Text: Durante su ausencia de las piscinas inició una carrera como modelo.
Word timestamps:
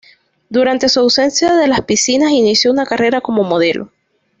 Durante 0.49 0.89
su 0.89 0.99
ausencia 0.99 1.53
de 1.53 1.67
las 1.67 1.81
piscinas 1.81 2.31
inició 2.31 2.71
una 2.71 2.87
carrera 2.87 3.21
como 3.21 3.43
modelo. 3.43 3.91